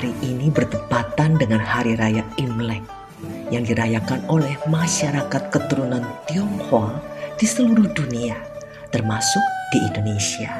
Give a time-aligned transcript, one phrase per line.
[0.00, 2.80] Hari ini bertepatan dengan Hari Raya Imlek
[3.52, 7.04] yang dirayakan oleh masyarakat keturunan Tionghoa
[7.36, 8.32] di seluruh dunia,
[8.88, 10.56] termasuk di Indonesia.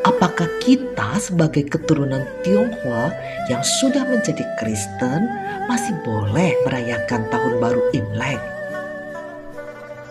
[0.00, 3.12] Apakah kita sebagai keturunan Tionghoa
[3.52, 5.28] yang sudah menjadi Kristen
[5.68, 8.40] masih boleh merayakan tahun baru Imlek?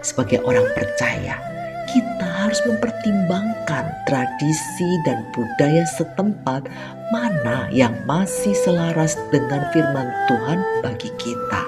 [0.05, 1.41] Sebagai orang percaya,
[1.87, 6.67] kita harus mempertimbangkan tradisi dan budaya setempat
[7.15, 11.63] mana yang masih selaras dengan firman Tuhan bagi kita.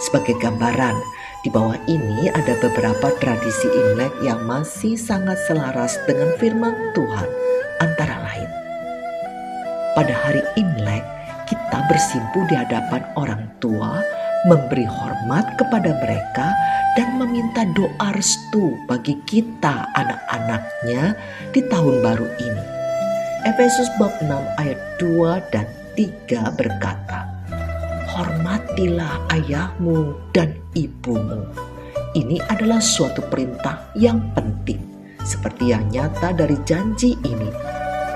[0.00, 0.96] Sebagai gambaran,
[1.40, 7.28] di bawah ini ada beberapa tradisi Imlek yang masih sangat selaras dengan firman Tuhan,
[7.80, 8.48] antara lain.
[9.96, 11.04] Pada hari Imlek,
[11.48, 14.04] kita bersimpu di hadapan orang tua,
[14.48, 16.48] memberi hormat kepada mereka,
[16.98, 21.14] dan meminta doa restu bagi kita anak-anaknya
[21.54, 22.64] di tahun baru ini.
[23.46, 25.66] Efesus bab 6 ayat 2 dan
[25.96, 27.28] 3 berkata,
[28.10, 31.46] Hormatilah ayahmu dan ibumu.
[32.10, 34.82] Ini adalah suatu perintah yang penting,
[35.22, 37.50] seperti yang nyata dari janji ini,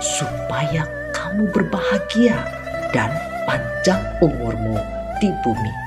[0.02, 0.82] supaya
[1.14, 2.42] kamu berbahagia
[2.90, 3.14] dan
[3.46, 4.82] panjang umurmu
[5.22, 5.83] di bumi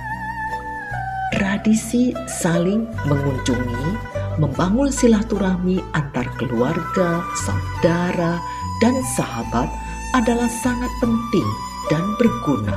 [1.67, 3.99] tradisi saling mengunjungi,
[4.39, 8.39] membangun silaturahmi antar keluarga, saudara,
[8.79, 9.67] dan sahabat
[10.15, 11.43] adalah sangat penting
[11.91, 12.71] dan berguna.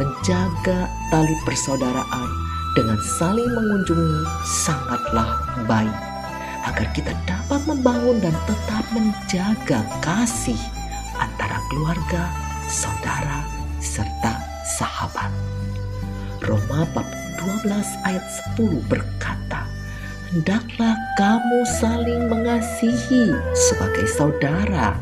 [0.00, 2.30] Menjaga tali persaudaraan
[2.72, 5.36] dengan saling mengunjungi sangatlah
[5.68, 5.98] baik
[6.72, 10.56] agar kita dapat membangun dan tetap menjaga kasih
[11.20, 12.32] antara keluarga,
[12.64, 13.44] saudara,
[13.76, 14.40] serta
[14.80, 15.28] sahabat.
[16.40, 17.04] Roma bab
[17.40, 17.72] 12
[18.04, 19.64] ayat 10 berkata,
[20.28, 24.92] Hendaklah kamu saling mengasihi sebagai saudara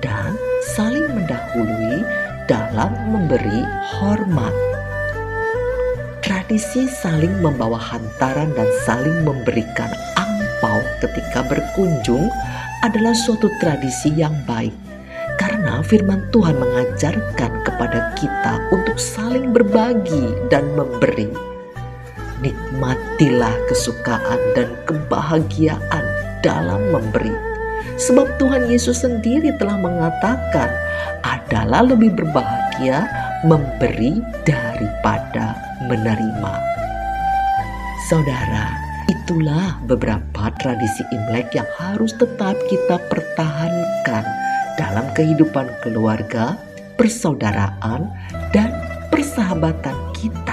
[0.00, 0.32] dan
[0.72, 2.00] saling mendahului
[2.48, 3.60] dalam memberi
[4.00, 4.56] hormat.
[6.24, 12.32] Tradisi saling membawa hantaran dan saling memberikan angpau ketika berkunjung
[12.80, 14.72] adalah suatu tradisi yang baik
[15.36, 21.51] karena firman Tuhan mengajarkan kepada kita untuk saling berbagi dan memberi
[22.42, 26.04] nikmatilah kesukaan dan kebahagiaan
[26.42, 27.32] dalam memberi.
[27.96, 30.70] Sebab Tuhan Yesus sendiri telah mengatakan
[31.22, 33.06] adalah lebih berbahagia
[33.46, 35.54] memberi daripada
[35.86, 36.54] menerima.
[38.10, 38.74] Saudara,
[39.06, 44.24] itulah beberapa tradisi Imlek yang harus tetap kita pertahankan
[44.74, 46.58] dalam kehidupan keluarga,
[46.98, 48.10] persaudaraan,
[48.50, 48.74] dan
[49.14, 50.51] persahabatan kita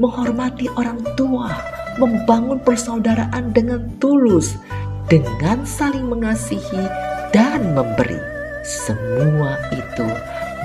[0.00, 1.52] menghormati orang tua,
[2.00, 4.56] membangun persaudaraan dengan tulus,
[5.12, 6.88] dengan saling mengasihi
[7.36, 8.16] dan memberi.
[8.64, 10.08] Semua itu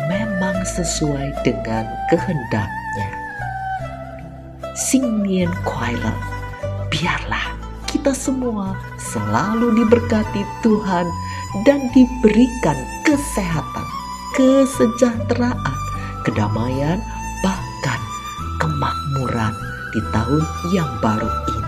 [0.07, 3.07] memang sesuai dengan kehendaknya.
[4.75, 6.16] Singnian Kuala,
[6.88, 7.56] biarlah
[7.91, 11.07] kita semua selalu diberkati Tuhan
[11.67, 13.88] dan diberikan kesehatan,
[14.35, 15.75] kesejahteraan,
[16.28, 17.00] kedamaian,
[18.65, 19.53] kemakmuran
[19.93, 20.41] di tahun
[20.73, 21.64] yang baru ini.